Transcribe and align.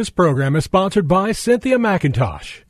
This 0.00 0.08
program 0.08 0.56
is 0.56 0.64
sponsored 0.64 1.06
by 1.06 1.32
Cynthia 1.32 1.76
McIntosh. 1.76 2.62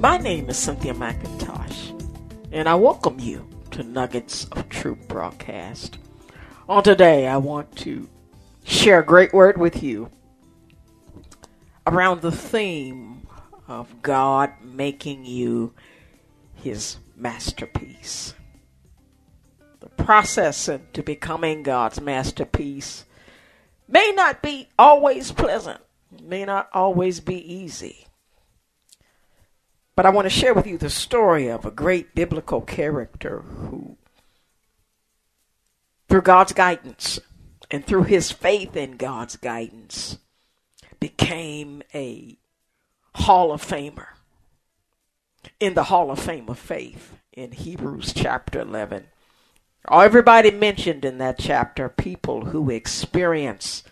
My 0.00 0.16
name 0.16 0.48
is 0.48 0.56
Cynthia 0.56 0.94
McIntosh, 0.94 2.48
and 2.50 2.66
I 2.66 2.74
welcome 2.74 3.20
you 3.20 3.46
to 3.72 3.82
Nuggets 3.82 4.46
of 4.52 4.66
Truth 4.70 5.08
broadcast. 5.08 5.98
On 6.70 6.82
today, 6.82 7.26
I 7.26 7.36
want 7.36 7.76
to 7.80 8.08
share 8.64 9.00
a 9.00 9.04
great 9.04 9.34
word 9.34 9.58
with 9.58 9.82
you 9.82 10.10
around 11.86 12.22
the 12.22 12.32
theme 12.32 13.19
of 13.70 14.02
God 14.02 14.52
making 14.62 15.24
you 15.24 15.72
his 16.54 16.96
masterpiece. 17.16 18.34
The 19.78 19.88
process 19.88 20.68
into 20.68 21.02
becoming 21.02 21.62
God's 21.62 22.00
masterpiece 22.00 23.04
may 23.88 24.12
not 24.14 24.42
be 24.42 24.68
always 24.78 25.32
pleasant, 25.32 25.80
may 26.22 26.44
not 26.44 26.68
always 26.72 27.20
be 27.20 27.36
easy. 27.36 28.06
But 29.94 30.04
I 30.06 30.10
want 30.10 30.26
to 30.26 30.30
share 30.30 30.54
with 30.54 30.66
you 30.66 30.76
the 30.76 30.90
story 30.90 31.48
of 31.48 31.64
a 31.64 31.70
great 31.70 32.14
biblical 32.14 32.60
character 32.60 33.40
who, 33.40 33.96
through 36.08 36.22
God's 36.22 36.52
guidance 36.52 37.20
and 37.70 37.84
through 37.84 38.04
his 38.04 38.32
faith 38.32 38.76
in 38.76 38.96
God's 38.96 39.36
guidance, 39.36 40.18
became 40.98 41.82
a 41.94 42.36
Hall 43.14 43.52
of 43.52 43.64
Famer 43.64 44.08
in 45.58 45.74
the 45.74 45.84
Hall 45.84 46.10
of 46.10 46.18
Fame 46.18 46.48
of 46.48 46.58
Faith 46.58 47.16
in 47.32 47.52
Hebrews 47.52 48.12
chapter 48.14 48.60
11. 48.60 49.06
Everybody 49.90 50.50
mentioned 50.50 51.04
in 51.04 51.18
that 51.18 51.38
chapter 51.38 51.88
people 51.88 52.46
who 52.46 52.70
experience 52.70 53.82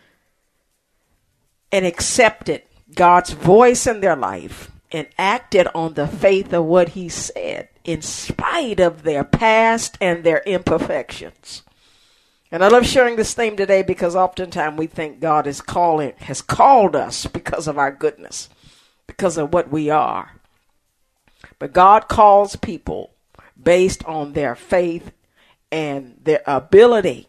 and 1.73 1.85
accepted 1.85 2.63
God's 2.95 3.31
voice 3.31 3.87
in 3.87 4.01
their 4.01 4.17
life 4.17 4.71
and 4.91 5.07
acted 5.19 5.69
on 5.75 5.95
the 5.95 6.07
faith 6.07 6.53
of 6.53 6.65
what 6.65 6.91
he 6.91 7.09
said 7.09 7.69
in 7.85 8.03
spite 8.03 8.81
of 8.81 9.03
their 9.03 9.25
past 9.25 9.99
and 10.01 10.25
their 10.25 10.43
imperfections. 10.47 11.63
And 12.51 12.65
I 12.65 12.69
love 12.69 12.87
sharing 12.87 13.17
this 13.17 13.35
theme 13.35 13.57
today 13.57 13.83
because 13.83 14.17
oftentimes 14.17 14.79
we 14.79 14.87
think 14.87 15.21
God 15.21 15.47
is 15.47 15.61
calling 15.61 16.15
has 16.19 16.41
called 16.41 16.97
us 16.97 17.27
because 17.27 17.69
of 17.69 17.77
our 17.77 17.91
goodness, 17.91 18.49
because 19.09 19.37
of 19.37 19.53
what 19.53 19.73
we 19.73 19.91
are. 19.91 20.41
But 21.59 21.73
God 21.73 22.07
calls 22.07 22.55
people 22.55 23.15
based 23.61 24.05
on 24.05 24.35
their 24.35 24.55
faith 24.55 25.11
and 25.73 26.21
their 26.23 26.43
ability 26.47 27.27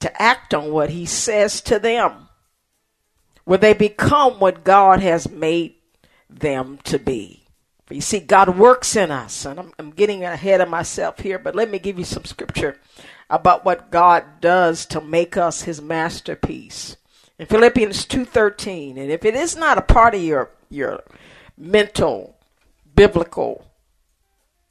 to 0.00 0.22
act 0.22 0.54
on 0.54 0.72
what 0.72 0.88
he 0.88 1.04
says 1.04 1.60
to 1.62 1.78
them. 1.78 2.28
Where 3.44 3.58
they 3.58 3.74
become 3.74 4.40
what 4.40 4.64
God 4.64 5.00
has 5.00 5.28
made 5.28 5.74
them 6.30 6.78
to 6.84 6.98
be. 6.98 7.42
You 7.90 8.00
see, 8.00 8.20
God 8.20 8.56
works 8.56 8.96
in 8.96 9.10
us, 9.10 9.44
and 9.44 9.60
I'm, 9.60 9.72
I'm, 9.78 9.90
getting 9.90 10.24
ahead 10.24 10.62
of 10.62 10.68
myself 10.70 11.18
here, 11.18 11.38
but 11.38 11.54
let 11.54 11.70
me 11.70 11.78
give 11.78 11.98
you 11.98 12.04
some 12.04 12.24
scripture 12.24 12.78
about 13.28 13.64
what 13.64 13.90
God 13.90 14.40
does 14.40 14.86
to 14.86 15.00
make 15.00 15.36
us 15.36 15.62
His 15.62 15.82
masterpiece. 15.82 16.96
In 17.38 17.46
Philippians 17.46 18.04
two 18.06 18.24
thirteen, 18.24 18.96
and 18.96 19.10
if 19.10 19.24
it 19.24 19.34
is 19.34 19.56
not 19.56 19.76
a 19.76 19.82
part 19.82 20.14
of 20.14 20.22
your 20.22 20.50
your 20.72 21.04
mental 21.56 22.36
biblical 22.94 23.66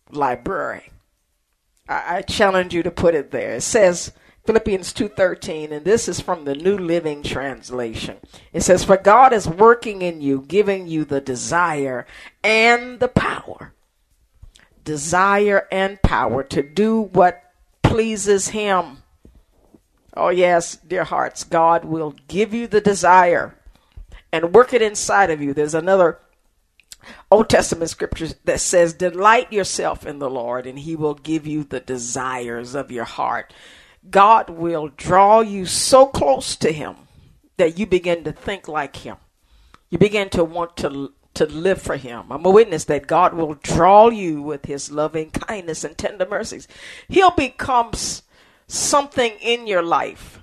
library, 0.09 0.89
I, 1.87 2.17
I 2.17 2.21
challenge 2.21 2.73
you 2.73 2.83
to 2.83 2.91
put 2.91 3.15
it 3.15 3.31
there. 3.31 3.55
It 3.55 3.61
says, 3.61 4.11
Philippians 4.45 4.91
2:13 4.93 5.71
and 5.71 5.85
this 5.85 6.07
is 6.07 6.19
from 6.19 6.45
the 6.45 6.55
New 6.55 6.75
Living 6.77 7.21
Translation. 7.21 8.17
It 8.51 8.61
says 8.61 8.83
for 8.83 8.97
God 8.97 9.33
is 9.33 9.47
working 9.47 10.01
in 10.01 10.19
you 10.21 10.43
giving 10.47 10.87
you 10.87 11.05
the 11.05 11.21
desire 11.21 12.07
and 12.43 12.99
the 12.99 13.07
power. 13.07 13.73
Desire 14.83 15.67
and 15.71 16.01
power 16.01 16.41
to 16.43 16.63
do 16.63 17.01
what 17.01 17.43
pleases 17.83 18.47
him. 18.47 19.03
Oh 20.17 20.29
yes, 20.29 20.75
dear 20.75 21.03
hearts, 21.03 21.43
God 21.43 21.85
will 21.85 22.15
give 22.27 22.51
you 22.51 22.65
the 22.65 22.81
desire 22.81 23.55
and 24.31 24.53
work 24.53 24.73
it 24.73 24.81
inside 24.81 25.29
of 25.29 25.41
you. 25.41 25.53
There's 25.53 25.75
another 25.75 26.19
Old 27.29 27.49
Testament 27.49 27.89
scripture 27.89 28.29
that 28.45 28.59
says 28.59 28.93
delight 28.93 29.51
yourself 29.51 30.05
in 30.05 30.19
the 30.19 30.29
Lord 30.29 30.67
and 30.67 30.79
he 30.79 30.95
will 30.95 31.15
give 31.15 31.47
you 31.47 31.63
the 31.63 31.79
desires 31.79 32.75
of 32.75 32.91
your 32.91 33.05
heart. 33.05 33.53
God 34.09 34.49
will 34.49 34.89
draw 34.89 35.41
you 35.41 35.65
so 35.65 36.07
close 36.07 36.55
to 36.57 36.71
Him 36.71 36.95
that 37.57 37.77
you 37.77 37.85
begin 37.85 38.23
to 38.23 38.31
think 38.31 38.67
like 38.67 38.97
Him. 38.97 39.17
You 39.89 39.97
begin 39.97 40.29
to 40.29 40.43
want 40.43 40.77
to 40.77 41.13
to 41.33 41.45
live 41.45 41.81
for 41.81 41.95
Him. 41.95 42.25
I'm 42.29 42.45
a 42.45 42.49
witness 42.49 42.85
that 42.85 43.07
God 43.07 43.33
will 43.33 43.53
draw 43.53 44.09
you 44.09 44.41
with 44.41 44.65
His 44.65 44.91
loving 44.91 45.29
kindness 45.31 45.83
and 45.83 45.97
tender 45.97 46.27
mercies. 46.27 46.67
He'll 47.07 47.31
become 47.31 47.91
something 48.67 49.33
in 49.41 49.67
your 49.67 49.83
life 49.83 50.41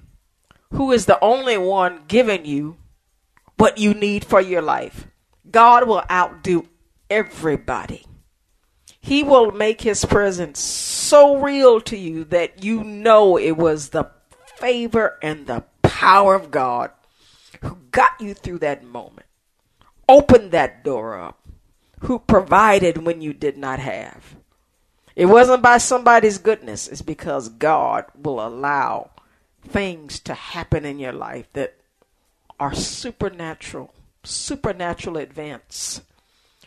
who 0.73 0.93
is 0.93 1.07
the 1.07 1.23
only 1.23 1.59
one 1.59 2.03
giving 2.09 2.45
you 2.45 2.77
what 3.59 3.79
you 3.79 3.93
need 3.93 4.25
for 4.25 4.41
your 4.41 4.63
life. 4.63 5.07
God 5.51 5.87
will 5.87 6.05
outdo 6.11 6.69
everybody. 7.11 8.07
He 9.01 9.23
will 9.23 9.53
make 9.53 9.83
his 9.83 10.05
presence 10.05 10.59
so 10.59 11.37
real 11.37 11.81
to 11.83 11.97
you 11.97 12.25
that 12.25 12.65
you 12.65 12.83
know 12.83 13.39
it 13.39 13.57
was 13.57 13.91
the 13.91 14.11
favor 14.57 15.19
and 15.23 15.47
the 15.47 15.65
power 15.83 16.35
of 16.35 16.51
God 16.51 16.91
who 17.63 17.79
got 17.91 18.21
you 18.21 18.35
through 18.35 18.59
that 18.59 18.85
moment, 18.85 19.27
opened 20.09 20.53
that 20.53 20.85
door 20.85 21.19
up, 21.19 21.41
who 22.01 22.19
provided 22.19 22.99
when 22.99 23.21
you 23.21 23.33
did 23.33 23.57
not 23.57 23.79
have. 23.79 24.37
It 25.17 25.27
wasn't 25.27 25.63
by 25.63 25.79
somebody's 25.79 26.39
goodness, 26.39 26.87
it's 26.87 27.03
because 27.03 27.49
God 27.49 28.05
will 28.17 28.45
allow 28.45 29.11
things 29.67 30.21
to 30.21 30.35
happen 30.35 30.85
in 30.85 30.99
your 30.99 31.13
life 31.13 31.49
that 31.55 31.78
are 32.59 32.75
supernatural, 32.75 33.95
supernatural 34.25 35.17
advance 35.17 36.01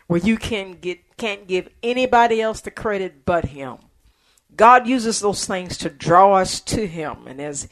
where 0.07 0.19
you 0.19 0.37
can 0.37 0.73
get 0.73 0.99
can't 1.17 1.47
give 1.47 1.69
anybody 1.83 2.41
else 2.41 2.61
the 2.61 2.71
credit 2.71 3.23
but 3.25 3.45
him. 3.45 3.77
God 4.55 4.87
uses 4.87 5.19
those 5.19 5.45
things 5.45 5.77
to 5.77 5.89
draw 5.89 6.33
us 6.33 6.59
to 6.61 6.87
him 6.87 7.27
and 7.27 7.39
as 7.39 7.67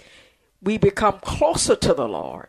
we 0.62 0.78
become 0.78 1.20
closer 1.20 1.76
to 1.76 1.94
the 1.94 2.08
Lord, 2.08 2.48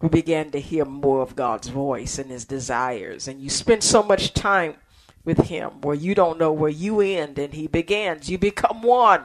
we 0.00 0.08
begin 0.08 0.50
to 0.52 0.60
hear 0.60 0.84
more 0.84 1.22
of 1.22 1.36
God's 1.36 1.68
voice 1.68 2.18
and 2.18 2.30
his 2.30 2.44
desires 2.44 3.28
and 3.28 3.40
you 3.40 3.50
spend 3.50 3.82
so 3.82 4.02
much 4.02 4.32
time 4.32 4.76
with 5.24 5.48
him 5.48 5.82
where 5.82 5.94
you 5.94 6.14
don't 6.14 6.38
know 6.38 6.52
where 6.52 6.70
you 6.70 7.00
end 7.00 7.38
and 7.38 7.52
he 7.52 7.66
begins. 7.66 8.30
You 8.30 8.38
become 8.38 8.80
one. 8.82 9.24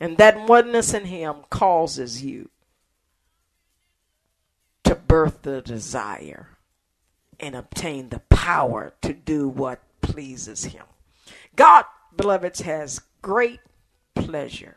And 0.00 0.16
that 0.18 0.48
oneness 0.48 0.94
in 0.94 1.04
him 1.06 1.36
causes 1.50 2.22
you 2.22 2.48
to 4.86 4.94
birth 4.94 5.42
the 5.42 5.60
desire 5.60 6.48
and 7.40 7.54
obtain 7.54 8.08
the 8.08 8.20
power 8.30 8.94
to 9.02 9.12
do 9.12 9.48
what 9.48 9.80
pleases 10.00 10.64
him. 10.64 10.84
God, 11.56 11.84
beloveds, 12.16 12.60
has 12.60 13.00
great 13.20 13.60
pleasure. 14.14 14.76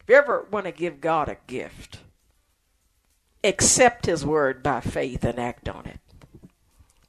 If 0.00 0.08
you 0.08 0.14
ever 0.14 0.46
want 0.50 0.66
to 0.66 0.72
give 0.72 1.00
God 1.00 1.28
a 1.28 1.38
gift, 1.46 1.98
accept 3.42 4.06
his 4.06 4.24
word 4.24 4.62
by 4.62 4.80
faith 4.80 5.24
and 5.24 5.38
act 5.38 5.68
on 5.68 5.86
it. 5.86 6.00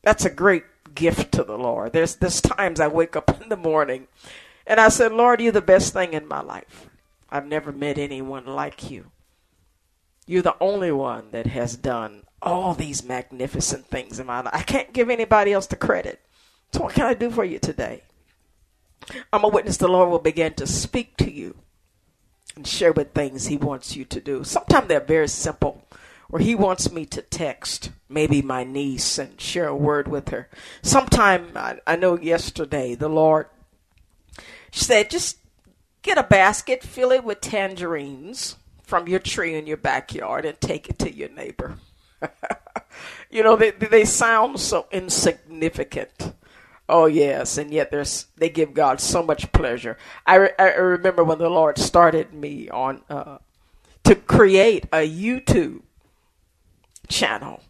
That's 0.02 0.25
a 0.25 0.31
great 0.31 0.64
gift 0.96 1.31
to 1.34 1.44
the 1.44 1.58
Lord. 1.58 1.94
There's 1.94 2.16
there's 2.16 2.41
times 2.41 2.79
I 2.79 2.88
wake 2.88 3.16
up 3.16 3.41
in 3.41 3.49
the 3.49 3.58
morning 3.58 4.08
and 4.66 4.79
I 4.79 4.90
said, 4.90 5.11
Lord, 5.11 5.40
you're 5.40 5.52
the 5.52 5.61
best 5.61 5.94
thing 5.94 6.14
in 6.14 6.28
my 6.28 6.41
life. 6.41 6.90
I've 7.29 7.47
never 7.47 7.72
met 7.72 7.97
anyone 7.97 8.46
like 8.46 8.90
you. 8.90 9.11
You're 10.25 10.41
the 10.41 10.55
only 10.59 10.91
one 10.91 11.31
that 11.31 11.47
has 11.47 11.75
done 11.75 12.23
all 12.41 12.73
these 12.73 13.03
magnificent 13.03 13.87
things 13.87 14.20
in 14.20 14.28
my 14.28 14.41
life. 14.41 14.53
I 14.53 14.61
can't 14.61 14.93
give 14.93 15.09
anybody 15.09 15.53
else 15.53 15.67
the 15.67 15.75
credit. 15.75 16.22
So, 16.72 16.84
what 16.84 16.93
can 16.93 17.05
I 17.05 17.14
do 17.14 17.29
for 17.29 17.43
you 17.43 17.59
today? 17.59 18.03
I'm 19.31 19.43
a 19.43 19.49
witness 19.49 19.78
the 19.78 19.87
Lord 19.87 20.09
will 20.09 20.20
begin 20.20 20.53
to 20.55 20.67
speak 20.67 21.17
to 21.17 21.31
you 21.31 21.55
and 22.55 22.66
share 22.66 22.93
with 22.93 23.14
things 23.14 23.47
He 23.47 23.58
wants 23.58 23.96
you 23.96 24.05
to 24.05 24.22
do. 24.22 24.43
Sometimes 24.43 24.87
they're 24.87 24.99
very 24.99 25.28
simple, 25.28 25.85
or 26.29 26.40
He 26.40 26.55
wants 26.55 26.91
me 26.91 27.05
to 27.08 27.22
text 27.22 27.91
maybe 28.08 28.41
my 28.41 28.64
niece 28.64 29.17
and 29.17 29.40
share 29.40 29.67
a 29.67 29.75
word 29.75 30.08
with 30.08 30.29
her. 30.29 30.49
Sometime, 30.81 31.52
I, 31.55 31.79
I 31.85 31.96
know 31.96 32.17
yesterday, 32.17 32.96
the 32.96 33.09
Lord 33.09 33.47
said, 34.72 35.09
just 35.09 35.37
get 36.02 36.17
a 36.17 36.23
basket, 36.23 36.81
fill 36.81 37.11
it 37.11 37.23
with 37.23 37.41
tangerines 37.41 38.55
from 38.93 39.07
your 39.07 39.17
tree 39.17 39.55
in 39.55 39.66
your 39.66 39.75
backyard, 39.75 40.45
and 40.45 40.61
take 40.61 40.87
it 40.87 40.99
to 40.99 41.11
your 41.11 41.29
neighbor. 41.29 41.79
you 43.31 43.41
know, 43.41 43.55
they, 43.55 43.72
they 43.72 44.05
sound 44.05 44.59
so 44.59 44.85
insignificant. 44.91 46.35
Oh 46.87 47.07
yes, 47.07 47.57
and 47.57 47.72
yet 47.73 47.90
there's 47.90 48.28
they 48.37 48.49
give 48.49 48.75
God 48.75 49.01
so 49.01 49.23
much 49.23 49.51
pleasure. 49.51 49.97
I, 50.28 50.35
re- 50.35 50.53
I 50.59 50.73
remember 50.75 51.23
when 51.23 51.40
the 51.40 51.49
Lord 51.49 51.79
started 51.79 52.35
me 52.35 52.69
on 52.69 53.01
uh, 53.09 53.40
to 54.03 54.13
create 54.13 54.85
a 54.93 55.09
YouTube 55.09 55.81
channel. 57.07 57.63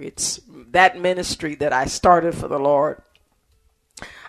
It's 0.00 0.40
that 0.48 0.98
ministry 0.98 1.56
that 1.56 1.74
I 1.74 1.84
started 1.84 2.34
for 2.34 2.48
the 2.48 2.58
Lord 2.58 3.02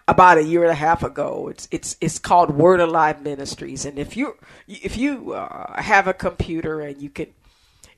about 0.09 0.39
a 0.39 0.43
year 0.43 0.63
and 0.63 0.71
a 0.71 0.75
half 0.75 1.03
ago. 1.03 1.49
It's 1.49 1.67
it's 1.69 1.95
it's 2.01 2.17
called 2.17 2.49
Word 2.49 2.79
Alive 2.79 3.21
Ministries, 3.21 3.85
and 3.85 3.99
if 3.99 4.17
you 4.17 4.37
if 4.67 4.97
you 4.97 5.33
uh, 5.33 5.79
have 5.79 6.07
a 6.07 6.13
computer 6.13 6.81
and 6.81 6.99
you 6.99 7.11
can 7.11 7.27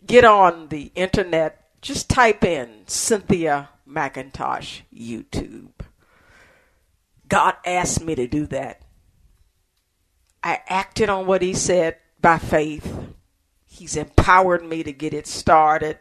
get 0.06 0.25
on 0.25 0.68
the 0.68 0.92
internet, 0.94 1.69
just 1.81 2.10
type 2.10 2.44
in 2.44 2.84
Cynthia 2.86 3.69
McIntosh 3.88 4.81
YouTube. 4.94 5.72
God 7.30 7.56
asked 7.66 8.04
me 8.04 8.13
to 8.16 8.28
do 8.28 8.46
that. 8.48 8.81
I 10.44 10.60
acted 10.68 11.08
on 11.10 11.28
what 11.28 11.42
He 11.42 11.54
said 11.54 11.96
by 12.19 12.40
faith. 12.40 12.94
He's 13.66 13.96
empowered 13.96 14.66
me 14.66 14.84
to 14.84 14.92
get 14.92 15.13
it 15.13 15.28
started. 15.28 15.98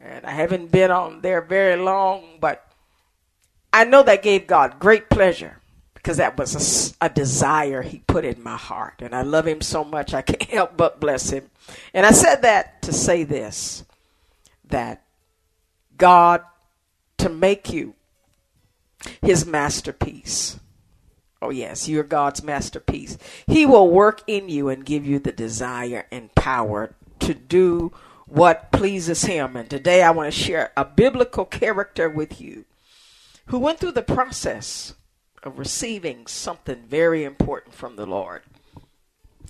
And 0.00 0.26
I 0.26 0.32
haven't 0.32 0.72
been 0.72 0.90
on 0.90 1.20
there 1.20 1.40
very 1.40 1.76
long, 1.76 2.38
but 2.40 2.71
I 3.72 3.84
know 3.84 4.02
that 4.02 4.22
gave 4.22 4.46
God 4.46 4.78
great 4.78 5.08
pleasure 5.08 5.58
because 5.94 6.18
that 6.18 6.36
was 6.36 6.94
a, 7.00 7.06
a, 7.06 7.08
desire 7.08 7.82
He 7.82 8.02
put 8.06 8.24
in 8.24 8.42
my 8.42 8.56
heart. 8.56 9.00
And 9.00 9.14
I 9.14 9.22
love 9.22 9.46
Him 9.46 9.60
so 9.60 9.84
much, 9.84 10.12
I 10.12 10.22
can't 10.22 10.42
help 10.50 10.76
but 10.76 11.00
bless 11.00 11.30
Him. 11.30 11.50
And 11.94 12.04
I 12.04 12.10
said 12.10 12.42
that 12.42 12.82
to 12.82 12.92
say 12.92 13.24
this 13.24 13.84
that 14.66 15.02
God, 15.96 16.42
to 17.18 17.28
make 17.28 17.72
you 17.72 17.94
His 19.20 19.46
masterpiece. 19.46 20.58
Oh, 21.40 21.50
yes, 21.50 21.88
you're 21.88 22.04
God's 22.04 22.42
masterpiece. 22.42 23.18
He 23.46 23.66
will 23.66 23.90
work 23.90 24.22
in 24.26 24.48
you 24.48 24.68
and 24.68 24.84
give 24.84 25.04
you 25.04 25.18
the 25.18 25.32
desire 25.32 26.06
and 26.12 26.34
power 26.34 26.94
to 27.20 27.34
do 27.34 27.92
what 28.26 28.70
pleases 28.72 29.24
Him. 29.24 29.56
And 29.56 29.68
today 29.68 30.02
I 30.02 30.10
want 30.10 30.32
to 30.32 30.38
share 30.38 30.72
a 30.76 30.84
biblical 30.84 31.44
character 31.44 32.08
with 32.08 32.40
you 32.40 32.64
who 33.46 33.58
went 33.58 33.78
through 33.78 33.92
the 33.92 34.02
process 34.02 34.94
of 35.42 35.58
receiving 35.58 36.26
something 36.26 36.82
very 36.86 37.24
important 37.24 37.74
from 37.74 37.96
the 37.96 38.06
Lord. 38.06 38.42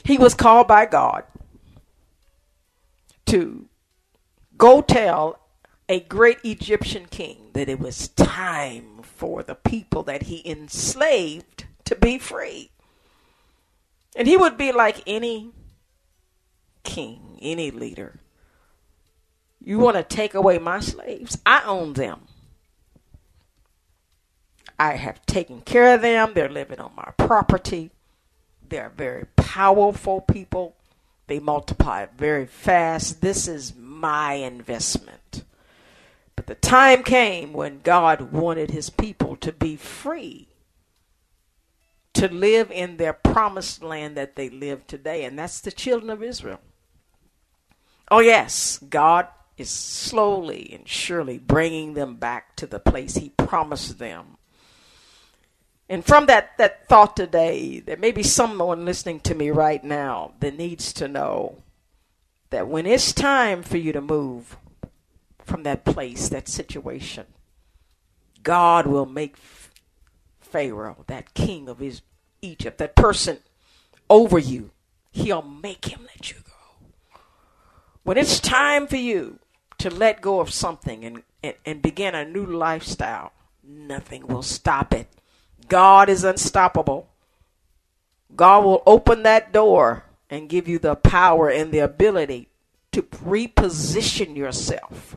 He 0.05 0.19
was 0.19 0.35
called 0.35 0.67
by 0.67 0.87
God 0.87 1.25
to 3.27 3.67
go 4.57 4.81
tell 4.81 5.39
a 5.89 6.01
great 6.01 6.39
Egyptian 6.45 7.07
king 7.07 7.51
that 7.53 7.69
it 7.69 7.79
was 7.79 8.09
time 8.09 9.03
for 9.03 9.43
the 9.43 9.55
people 9.55 10.03
that 10.05 10.25
he 10.25 10.43
enslaved 10.49 11.67
to 11.85 11.95
be 11.95 12.19
free. 12.19 12.71
And 14.17 14.27
he 14.27 14.37
would 14.37 14.57
be 14.57 14.73
like 14.73 15.03
any 15.07 15.53
king, 16.85 17.39
any 17.43 17.71
leader. 17.71 18.21
You 19.65 19.79
want 19.79 19.97
to 19.97 20.03
take 20.03 20.35
away 20.35 20.59
my 20.59 20.81
slaves? 20.81 21.39
I 21.47 21.63
own 21.65 21.93
them. 21.93 22.27
I 24.83 24.97
have 24.97 25.25
taken 25.27 25.61
care 25.61 25.95
of 25.95 26.03
them. 26.03 26.33
They're 26.35 26.49
living 26.49 26.81
on 26.81 26.91
my 26.97 27.13
property. 27.17 27.93
They're 28.69 28.91
very 28.91 29.27
powerful 29.37 30.21
people. 30.21 30.75
They 31.29 31.39
multiply 31.39 32.07
very 32.19 32.47
fast. 32.47 33.21
This 33.21 33.47
is 33.47 33.77
my 33.77 34.33
investment. 34.35 35.45
But 36.35 36.49
the 36.49 36.57
time 36.57 37.05
came 37.05 37.53
when 37.53 37.79
God 37.85 38.33
wanted 38.33 38.73
his 38.73 38.91
people 38.91 39.37
to 39.37 39.53
be 39.53 39.77
free, 39.77 40.49
to 42.15 42.27
live 42.27 42.73
in 42.73 42.97
their 42.97 43.13
promised 43.13 43.85
land 43.85 44.17
that 44.17 44.35
they 44.35 44.49
live 44.51 44.89
today, 44.89 45.25
and 45.25 45.39
that's 45.39 45.61
the 45.61 45.71
children 45.71 46.11
of 46.11 46.25
Israel. 46.25 46.61
Oh, 48.11 48.19
yes, 48.19 48.79
God 48.79 49.29
is 49.57 49.71
slowly 49.71 50.71
and 50.73 50.89
surely 50.89 51.39
bringing 51.39 51.95
them 51.95 52.17
back 52.17 52.57
to 52.57 52.67
the 52.67 52.81
place 52.81 53.15
he 53.15 53.29
promised 53.29 54.01
them 54.01 54.39
and 55.93 56.03
from 56.03 56.25
that, 56.25 56.57
that 56.57 56.89
thought 56.89 57.15
today, 57.15 57.81
there 57.81 57.99
may 57.99 58.13
be 58.13 58.23
someone 58.23 58.87
listening 58.87 59.21
to 59.21 59.35
me 59.35 59.51
right 59.51 59.85
now 59.85 60.33
that 60.41 60.57
needs 60.57 60.91
to 60.95 61.07
know 61.07 61.59
that 62.49 62.67
when 62.67 62.87
it's 62.87 63.13
time 63.13 63.63
for 63.63 63.77
you 63.77 63.93
to 63.93 64.01
move 64.01 64.57
from 65.45 65.65
that 65.65 65.85
place, 65.85 66.31
that 66.31 66.49
situation, 66.49 67.27
God 68.43 68.87
will 68.87 69.05
make 69.05 69.37
Pharaoh, 70.41 71.05
that 71.09 71.35
king 71.35 71.69
of 71.69 71.79
his 71.79 72.01
Egypt, 72.41 72.79
that 72.79 72.97
person 72.97 73.41
over 74.09 74.39
you, 74.39 74.71
he'll 75.11 75.43
make 75.43 75.93
him 75.93 76.01
let 76.07 76.31
you 76.31 76.39
go. 76.39 77.19
When 78.03 78.17
it's 78.17 78.41
time 78.41 78.87
for 78.87 78.97
you 78.97 79.41
to 79.77 79.91
let 79.91 80.23
go 80.23 80.41
of 80.41 80.55
something 80.55 81.05
and, 81.05 81.23
and, 81.43 81.55
and 81.67 81.83
begin 81.83 82.15
a 82.15 82.25
new 82.25 82.47
lifestyle, 82.47 83.35
nothing 83.63 84.27
will 84.27 84.43
stop 84.43 84.95
it. 84.95 85.07
God 85.73 86.11
is 86.11 86.23
unstoppable. 86.23 87.09
God 88.37 88.63
will 88.63 88.83
open 88.85 89.23
that 89.23 89.55
door 89.55 90.05
and 90.29 90.51
give 90.51 90.69
you 90.69 90.79
the 90.79 90.97
power 90.97 91.49
and 91.49 91.73
the 91.73 91.79
ability 91.79 92.51
to 92.93 93.01
reposition 93.01 94.37
yourself 94.37 95.17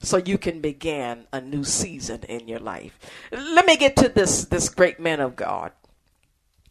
so 0.00 0.16
you 0.16 0.36
can 0.36 0.60
begin 0.60 1.28
a 1.32 1.40
new 1.40 1.62
season 1.62 2.24
in 2.24 2.48
your 2.48 2.58
life. 2.58 2.98
Let 3.30 3.66
me 3.66 3.76
get 3.76 3.94
to 3.98 4.08
this 4.08 4.44
this 4.46 4.68
great 4.68 4.98
man 4.98 5.20
of 5.20 5.36
God 5.36 5.70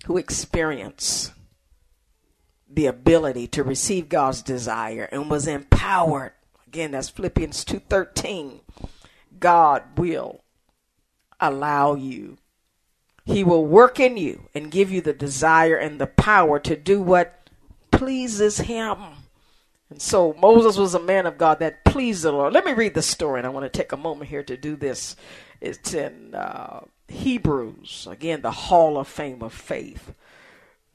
who 0.05 0.17
experienced 0.17 1.31
the 2.69 2.87
ability 2.87 3.47
to 3.47 3.63
receive 3.63 4.09
God's 4.09 4.41
desire 4.41 5.07
and 5.13 5.29
was 5.29 5.47
empowered. 5.47 6.33
Again, 6.67 6.91
that's 6.91 7.07
Philippians 7.07 7.63
2:13. 7.63 8.59
God 9.39 9.97
will 9.97 10.41
allow 11.39 11.95
you. 11.95 12.37
He 13.25 13.43
will 13.43 13.65
work 13.65 13.99
in 13.99 14.15
you 14.15 14.43
and 14.53 14.71
give 14.71 14.89
you 14.89 15.01
the 15.01 15.13
desire 15.13 15.75
and 15.75 15.99
the 15.99 16.07
power 16.07 16.59
to 16.59 16.75
do 16.77 17.01
what 17.01 17.49
pleases 17.91 18.59
Him. 18.59 18.97
And 19.89 20.01
so 20.01 20.33
Moses 20.39 20.77
was 20.77 20.93
a 20.93 20.99
man 20.99 21.25
of 21.25 21.37
God 21.37 21.59
that 21.59 21.83
pleased 21.83 22.23
the 22.23 22.31
Lord. 22.31 22.53
Let 22.53 22.65
me 22.65 22.73
read 22.73 22.93
the 22.93 23.01
story, 23.01 23.39
and 23.39 23.47
I 23.47 23.49
want 23.49 23.71
to 23.71 23.77
take 23.77 23.91
a 23.91 23.97
moment 23.97 24.29
here 24.29 24.43
to 24.43 24.57
do 24.57 24.75
this. 24.75 25.15
It's 25.59 25.93
in 25.93 26.35
uh, 26.35 26.81
Hebrews, 27.07 28.07
again, 28.09 28.41
the 28.41 28.51
Hall 28.51 28.97
of 28.97 29.07
Fame 29.07 29.41
of 29.41 29.53
Faith. 29.53 30.13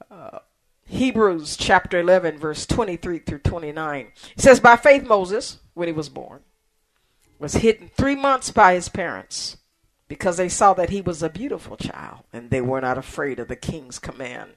Uh, 0.09 0.39
Hebrews 0.85 1.57
chapter 1.57 1.99
11, 1.99 2.37
verse 2.37 2.65
23 2.65 3.19
through 3.19 3.39
29. 3.39 4.07
It 4.35 4.41
says, 4.41 4.59
By 4.59 4.75
faith, 4.75 5.03
Moses, 5.03 5.59
when 5.73 5.87
he 5.87 5.93
was 5.93 6.09
born, 6.09 6.41
was 7.39 7.55
hidden 7.55 7.89
three 7.95 8.15
months 8.15 8.51
by 8.51 8.73
his 8.73 8.89
parents 8.89 9.57
because 10.13 10.37
they 10.37 10.47
saw 10.47 10.75
that 10.75 10.91
he 10.91 11.01
was 11.01 11.23
a 11.23 11.27
beautiful 11.27 11.75
child 11.75 12.19
and 12.31 12.51
they 12.51 12.61
were 12.61 12.79
not 12.79 12.99
afraid 12.99 13.39
of 13.39 13.47
the 13.47 13.55
king's 13.55 13.97
command. 13.97 14.51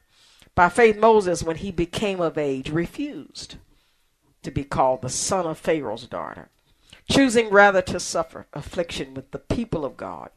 By 0.54 0.68
faith, 0.68 0.98
Moses, 0.98 1.42
when 1.42 1.56
he 1.56 1.70
became 1.70 2.20
of 2.20 2.36
age, 2.36 2.68
refused 2.68 3.56
to 4.42 4.50
be 4.50 4.64
called 4.64 5.00
the 5.00 5.08
son 5.08 5.46
of 5.46 5.56
Pharaoh's 5.56 6.06
daughter, 6.06 6.50
choosing 7.10 7.48
rather 7.48 7.80
to 7.80 7.98
suffer 7.98 8.46
affliction 8.52 9.14
with 9.14 9.30
the 9.30 9.38
people 9.38 9.86
of 9.86 9.96
God 9.96 10.28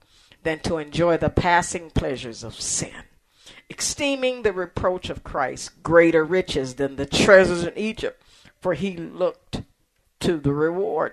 than 0.43 0.59
to 0.59 0.77
enjoy 0.77 1.17
the 1.17 1.29
passing 1.29 1.89
pleasures 1.89 2.41
of 2.41 2.55
sin, 2.55 3.03
esteeming 3.69 4.43
the 4.43 4.53
reproach 4.53 5.09
of 5.09 5.25
Christ 5.25 5.83
greater 5.83 6.23
riches 6.23 6.75
than 6.75 6.95
the 6.95 7.05
treasures 7.05 7.65
in 7.65 7.77
Egypt, 7.77 8.23
for 8.61 8.73
he 8.73 8.95
looked 8.95 9.63
to 10.21 10.38
the 10.38 10.53
reward. 10.53 11.11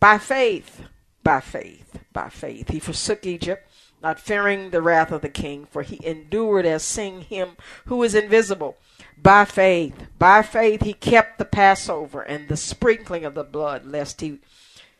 By 0.00 0.16
faith, 0.16 0.80
by 1.24 1.40
faith, 1.40 1.98
by 2.12 2.28
faith. 2.28 2.68
He 2.68 2.78
forsook 2.78 3.26
Egypt, 3.26 3.66
not 4.02 4.20
fearing 4.20 4.70
the 4.70 4.82
wrath 4.82 5.10
of 5.10 5.22
the 5.22 5.28
king, 5.28 5.64
for 5.64 5.82
he 5.82 5.98
endured 6.06 6.66
as 6.66 6.84
seeing 6.84 7.22
him 7.22 7.56
who 7.86 8.02
is 8.02 8.14
invisible. 8.14 8.76
By 9.16 9.46
faith, 9.46 9.94
by 10.18 10.42
faith, 10.42 10.82
he 10.82 10.92
kept 10.92 11.38
the 11.38 11.44
Passover 11.44 12.20
and 12.20 12.48
the 12.48 12.56
sprinkling 12.56 13.24
of 13.24 13.34
the 13.34 13.44
blood, 13.44 13.86
lest 13.86 14.20
he 14.20 14.40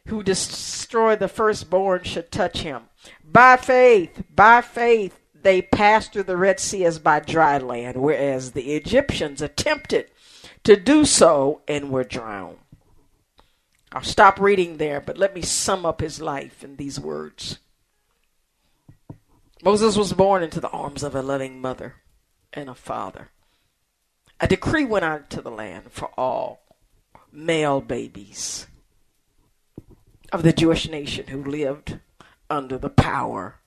who 0.07 0.23
destroyed 0.23 1.19
the 1.19 1.29
firstborn 1.29 2.03
should 2.05 2.31
touch 2.31 2.61
him. 2.61 2.85
By 3.25 3.57
faith, 3.57 4.23
by 4.35 4.61
faith, 4.63 5.21
they 5.35 5.61
passed 5.61 6.13
through 6.13 6.25
the 6.25 6.37
Red 6.37 6.59
Sea 6.59 6.85
as 6.85 6.99
by 6.99 7.21
dry 7.21 7.59
land, 7.59 7.99
whereas 7.99 8.53
the 8.53 8.75
Egyptians 8.75 9.43
attempted 9.43 10.11
to 10.65 10.77
do 10.77 11.05
so 11.05 11.61
and 11.69 11.91
were 11.91 12.05
drowned. 12.05 12.59
I'll 13.95 14.03
stop 14.03 14.41
reading 14.41 14.79
there, 14.79 15.01
but 15.01 15.19
let 15.19 15.37
me 15.37 15.43
sum 15.43 15.87
up 15.87 16.01
his 16.01 16.21
life 16.21 16.65
in 16.65 16.75
these 16.75 16.99
words. 16.99 17.61
Moses 19.63 19.97
was 19.97 20.13
born 20.13 20.43
into 20.43 20.59
the 20.59 20.69
arms 20.71 21.05
of 21.05 21.15
a 21.15 21.23
loving 21.23 21.61
mother 21.61 21.95
and 22.53 22.69
a 22.69 22.75
father. 22.75 23.31
A 24.41 24.49
decree 24.49 24.85
went 24.85 25.05
out 25.05 25.31
to 25.31 25.41
the 25.41 25.51
land 25.51 25.93
for 25.93 26.11
all 26.19 26.65
male 27.31 27.81
babies 27.81 28.67
of 30.33 30.43
the 30.43 30.53
Jewish 30.53 30.89
nation 30.89 31.29
who 31.29 31.45
lived 31.45 32.01
under 32.51 32.77
the 32.77 32.91
power 32.91 33.61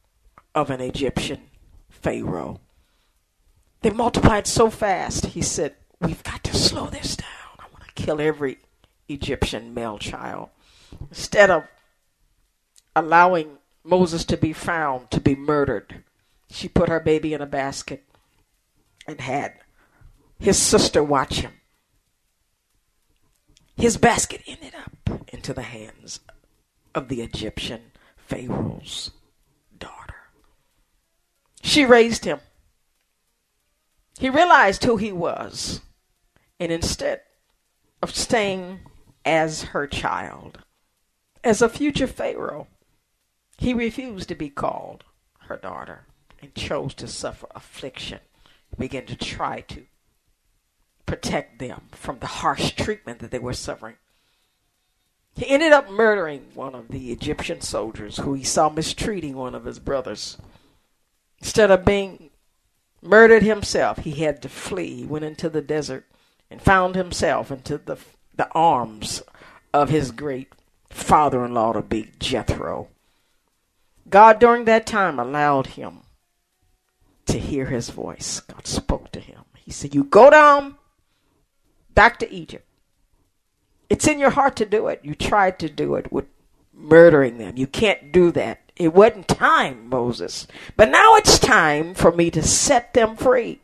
of 0.53 0.69
an 0.69 0.81
Egyptian 0.81 1.43
Pharaoh. 1.89 2.59
They 3.81 3.91
multiplied 3.91 4.45
so 4.45 4.69
fast, 4.69 5.27
he 5.27 5.41
said, 5.41 5.75
We've 6.01 6.23
got 6.23 6.43
to 6.43 6.55
slow 6.55 6.87
this 6.87 7.15
down. 7.15 7.27
I 7.59 7.63
want 7.71 7.87
to 7.87 8.03
kill 8.03 8.19
every 8.19 8.57
Egyptian 9.09 9.73
male 9.73 9.97
child. 9.97 10.49
Instead 11.09 11.49
of 11.49 11.63
allowing 12.95 13.57
Moses 13.83 14.25
to 14.25 14.37
be 14.37 14.53
found 14.53 15.11
to 15.11 15.19
be 15.19 15.35
murdered, 15.35 16.03
she 16.49 16.67
put 16.67 16.89
her 16.89 16.99
baby 16.99 17.33
in 17.33 17.41
a 17.41 17.45
basket 17.45 18.03
and 19.07 19.21
had 19.21 19.53
his 20.39 20.57
sister 20.57 21.03
watch 21.03 21.39
him. 21.39 21.53
His 23.75 23.97
basket 23.97 24.41
ended 24.47 24.73
up 24.75 25.25
into 25.29 25.53
the 25.53 25.63
hands 25.63 26.19
of 26.95 27.09
the 27.09 27.21
Egyptian 27.21 27.91
Pharaoh's 28.15 29.11
daughter. 29.77 30.15
She 31.61 31.85
raised 31.85 32.25
him. 32.25 32.39
He 34.17 34.29
realized 34.29 34.83
who 34.83 34.97
he 34.97 35.11
was, 35.11 35.81
and 36.59 36.71
instead 36.71 37.21
of 38.01 38.15
staying 38.15 38.79
as 39.27 39.63
her 39.63 39.85
child, 39.85 40.59
as 41.43 41.61
a 41.61 41.67
future 41.67 42.07
Pharaoh, 42.07 42.67
he 43.57 43.73
refused 43.73 44.29
to 44.29 44.35
be 44.35 44.49
called 44.49 45.03
her 45.47 45.57
daughter 45.57 46.05
and 46.41 46.55
chose 46.55 46.93
to 46.93 47.07
suffer 47.07 47.47
affliction, 47.53 48.19
began 48.77 49.05
to 49.05 49.17
try 49.17 49.61
to 49.61 49.83
protect 51.05 51.59
them 51.59 51.89
from 51.91 52.19
the 52.19 52.27
harsh 52.27 52.71
treatment 52.71 53.19
that 53.19 53.31
they 53.31 53.39
were 53.39 53.53
suffering. 53.53 53.95
He 55.35 55.49
ended 55.49 55.73
up 55.73 55.91
murdering 55.91 56.45
one 56.53 56.73
of 56.73 56.87
the 56.87 57.11
Egyptian 57.11 57.59
soldiers 57.59 58.17
who 58.17 58.33
he 58.33 58.45
saw 58.45 58.69
mistreating 58.69 59.35
one 59.35 59.55
of 59.55 59.65
his 59.65 59.77
brothers. 59.77 60.37
Instead 61.39 61.69
of 61.69 61.83
being 61.83 62.29
murdered 63.01 63.43
himself, 63.43 63.99
he 63.99 64.11
had 64.11 64.41
to 64.41 64.49
flee. 64.49 64.95
He 64.95 65.05
went 65.05 65.25
into 65.25 65.49
the 65.49 65.61
desert 65.61 66.05
and 66.49 66.61
found 66.61 66.95
himself 66.95 67.51
into 67.51 67.77
the, 67.77 67.97
the 68.37 68.49
arms 68.53 69.21
of 69.73 69.89
his 69.89 70.11
great 70.11 70.53
father 70.89 71.43
in 71.45 71.53
law 71.53 71.73
to 71.73 71.81
be 71.81 72.11
Jethro. 72.19 72.87
God, 74.09 74.39
during 74.39 74.65
that 74.65 74.85
time, 74.85 75.19
allowed 75.19 75.67
him 75.67 75.99
to 77.25 77.37
hear 77.37 77.65
his 77.65 77.89
voice. 77.89 78.39
God 78.39 78.65
spoke 78.65 79.11
to 79.11 79.19
him. 79.19 79.43
He 79.55 79.71
said, 79.71 79.93
You 79.93 80.05
go 80.05 80.29
down 80.29 80.75
back 81.93 82.19
to 82.19 82.31
Egypt. 82.31 82.65
It's 83.89 84.07
in 84.07 84.19
your 84.19 84.29
heart 84.29 84.55
to 84.57 84.65
do 84.65 84.87
it. 84.87 85.01
You 85.03 85.15
tried 85.15 85.59
to 85.59 85.69
do 85.69 85.95
it 85.95 86.11
with 86.11 86.25
murdering 86.73 87.37
them. 87.37 87.57
You 87.57 87.67
can't 87.67 88.11
do 88.11 88.31
that. 88.31 88.61
It 88.75 88.93
wasn't 88.93 89.27
time, 89.27 89.89
Moses. 89.89 90.47
But 90.75 90.89
now 90.89 91.15
it's 91.15 91.39
time 91.39 91.95
for 91.95 92.11
me 92.11 92.29
to 92.31 92.41
set 92.43 92.93
them 92.93 93.17
free. 93.17 93.59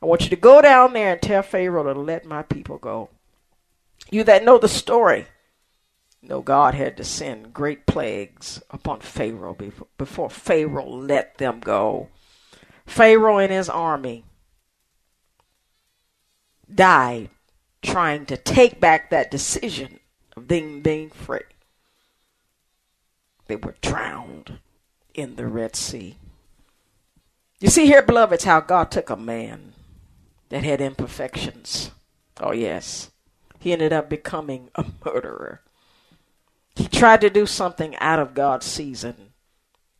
I 0.00 0.06
want 0.06 0.22
you 0.22 0.30
to 0.30 0.36
go 0.36 0.62
down 0.62 0.92
there 0.92 1.12
and 1.12 1.22
tell 1.22 1.42
Pharaoh 1.42 1.92
to 1.92 2.00
let 2.00 2.24
my 2.24 2.42
people 2.42 2.78
go. 2.78 3.10
You 4.10 4.24
that 4.24 4.44
know 4.44 4.58
the 4.58 4.68
story 4.68 5.26
know 6.22 6.42
God 6.42 6.74
had 6.74 6.96
to 6.96 7.04
send 7.04 7.54
great 7.54 7.86
plagues 7.86 8.62
upon 8.70 9.00
Pharaoh 9.00 9.56
before 9.96 10.30
Pharaoh 10.30 10.88
let 10.88 11.38
them 11.38 11.60
go. 11.60 12.08
Pharaoh 12.86 13.38
and 13.38 13.52
his 13.52 13.68
army 13.68 14.24
died 16.72 17.30
trying 17.82 18.26
to 18.26 18.36
take 18.36 18.80
back 18.80 19.10
that 19.10 19.30
decision 19.30 20.00
of 20.36 20.48
them 20.48 20.80
being 20.80 21.10
free. 21.10 21.40
They 23.46 23.56
were 23.56 23.76
drowned 23.80 24.58
in 25.14 25.36
the 25.36 25.46
Red 25.46 25.74
Sea. 25.76 26.16
You 27.60 27.68
see 27.68 27.86
here, 27.86 28.02
beloveds, 28.02 28.44
how 28.44 28.60
God 28.60 28.90
took 28.90 29.10
a 29.10 29.16
man 29.16 29.72
that 30.50 30.64
had 30.64 30.80
imperfections. 30.80 31.90
Oh, 32.40 32.52
yes. 32.52 33.10
He 33.58 33.72
ended 33.72 33.92
up 33.92 34.08
becoming 34.08 34.70
a 34.74 34.84
murderer. 35.04 35.62
He 36.76 36.86
tried 36.86 37.20
to 37.22 37.30
do 37.30 37.46
something 37.46 37.96
out 37.96 38.20
of 38.20 38.34
God's 38.34 38.66
season. 38.66 39.32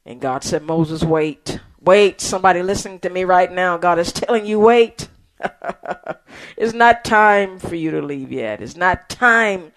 And 0.07 0.21
God 0.21 0.45
said, 0.45 0.63
Moses, 0.63 1.03
wait. 1.03 1.61
Wait. 1.81 2.21
Somebody 2.21 2.63
listening 2.63 3.01
to 3.01 3.11
me 3.11 3.25
right 3.25 3.51
now, 3.51 3.77
God 3.77 3.99
is 3.99 4.13
telling 4.13 4.47
you, 4.47 4.61
wait. 4.61 5.09
it's 6.57 6.73
not 6.73 7.05
time 7.05 7.59
for 7.59 7.75
you 7.75 7.91
to 7.91 8.01
leave 8.01 8.33
yet. 8.33 8.61
It's 8.61 8.77
not 8.77 9.09
time 9.09 9.73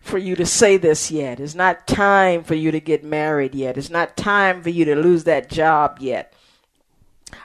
for 0.00 0.18
you 0.18 0.34
to 0.36 0.46
say 0.46 0.76
this 0.76 1.10
yet. 1.10 1.40
It's 1.40 1.54
not 1.54 1.86
time 1.86 2.42
for 2.42 2.54
you 2.54 2.70
to 2.70 2.80
get 2.80 3.04
married 3.04 3.54
yet. 3.54 3.76
It's 3.76 3.90
not 3.90 4.16
time 4.16 4.62
for 4.62 4.70
you 4.70 4.84
to 4.86 4.96
lose 4.96 5.24
that 5.24 5.50
job 5.50 5.98
yet 6.00 6.32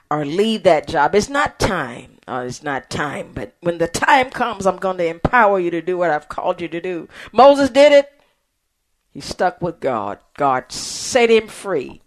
or 0.09 0.25
leave 0.25 0.63
that 0.63 0.87
job. 0.87 1.15
It's 1.15 1.29
not 1.29 1.59
time. 1.59 2.14
Oh, 2.27 2.39
it's 2.39 2.63
not 2.63 2.89
time. 2.89 3.31
But 3.33 3.55
when 3.61 3.77
the 3.77 3.87
time 3.87 4.29
comes, 4.29 4.65
I'm 4.65 4.77
going 4.77 4.97
to 4.97 5.07
empower 5.07 5.59
you 5.59 5.71
to 5.71 5.81
do 5.81 5.97
what 5.97 6.09
I've 6.09 6.29
called 6.29 6.61
you 6.61 6.67
to 6.69 6.81
do. 6.81 7.07
Moses 7.31 7.69
did 7.69 7.91
it. 7.91 8.11
He 9.11 9.21
stuck 9.21 9.61
with 9.61 9.79
God. 9.79 10.19
God 10.35 10.71
set 10.71 11.29
him 11.29 11.47
free, 11.47 12.01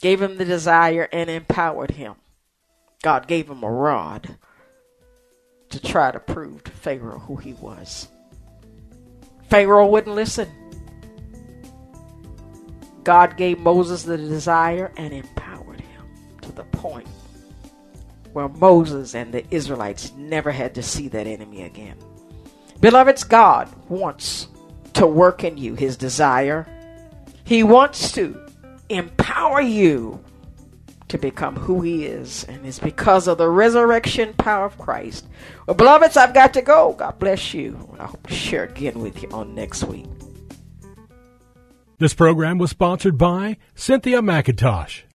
gave 0.00 0.22
him 0.22 0.36
the 0.36 0.44
desire, 0.44 1.08
and 1.10 1.28
empowered 1.28 1.92
him. 1.92 2.14
God 3.02 3.26
gave 3.26 3.48
him 3.50 3.62
a 3.62 3.70
rod 3.70 4.36
to 5.70 5.80
try 5.80 6.10
to 6.12 6.20
prove 6.20 6.62
to 6.64 6.70
Pharaoh 6.70 7.18
who 7.18 7.36
he 7.36 7.54
was. 7.54 8.08
Pharaoh 9.48 9.86
wouldn't 9.86 10.14
listen. 10.14 10.48
God 13.02 13.36
gave 13.36 13.58
Moses 13.58 14.02
the 14.02 14.16
desire 14.16 14.92
and 14.96 15.12
empowered 15.12 15.80
him 15.80 16.06
to 16.42 16.52
the 16.52 16.64
point 16.64 17.08
where 18.36 18.48
Moses 18.50 19.14
and 19.14 19.32
the 19.32 19.42
Israelites 19.50 20.12
never 20.14 20.50
had 20.52 20.74
to 20.74 20.82
see 20.82 21.08
that 21.08 21.26
enemy 21.26 21.62
again. 21.62 21.96
Beloveds, 22.80 23.24
God 23.24 23.66
wants 23.88 24.48
to 24.92 25.06
work 25.06 25.42
in 25.42 25.56
you 25.56 25.74
his 25.74 25.96
desire. 25.96 26.68
He 27.44 27.62
wants 27.62 28.12
to 28.12 28.38
empower 28.90 29.62
you 29.62 30.22
to 31.08 31.16
become 31.16 31.56
who 31.56 31.80
he 31.80 32.04
is. 32.04 32.44
And 32.44 32.66
it's 32.66 32.78
because 32.78 33.26
of 33.26 33.38
the 33.38 33.48
resurrection 33.48 34.34
power 34.34 34.66
of 34.66 34.76
Christ. 34.76 35.26
Well, 35.66 35.74
beloveds, 35.74 36.18
I've 36.18 36.34
got 36.34 36.52
to 36.54 36.62
go. 36.62 36.92
God 36.92 37.18
bless 37.18 37.54
you. 37.54 37.96
I 37.98 38.04
hope 38.04 38.26
to 38.26 38.34
share 38.34 38.64
again 38.64 39.00
with 39.00 39.22
you 39.22 39.30
on 39.30 39.54
next 39.54 39.82
week. 39.84 40.04
This 41.98 42.12
program 42.12 42.58
was 42.58 42.68
sponsored 42.68 43.16
by 43.16 43.56
Cynthia 43.74 44.20
McIntosh. 44.20 45.05